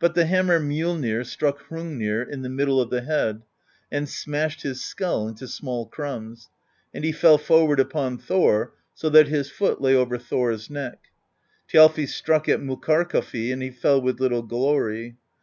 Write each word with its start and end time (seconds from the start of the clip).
But 0.00 0.14
the 0.14 0.24
hammer 0.24 0.58
Mjoll 0.60 0.98
nir 0.98 1.24
struck 1.24 1.68
Hrungnir 1.68 2.22
in 2.26 2.40
the 2.40 2.48
middle 2.48 2.80
of 2.80 2.88
the 2.88 3.02
head, 3.02 3.42
and 3.92 4.08
smashed 4.08 4.62
his 4.62 4.80
skull 4.82 5.28
into 5.28 5.46
small 5.46 5.84
crumbs, 5.84 6.48
and 6.94 7.04
he 7.04 7.12
fell 7.12 7.36
forward 7.36 7.78
upon 7.78 8.16
Thor, 8.16 8.72
so 8.94 9.10
that 9.10 9.28
his 9.28 9.50
foot 9.50 9.78
lay 9.78 9.94
over 9.94 10.16
Thor's 10.16 10.70
neck. 10.70 11.08
Thjalfi 11.70 12.08
struck 12.08 12.48
at 12.48 12.60
Mokkurkalfi, 12.60 13.52
and 13.52 13.60
he 13.62 13.68
fell 13.70 14.00
with 14.00 14.20
little 14.20 14.42
glory. 14.42 15.16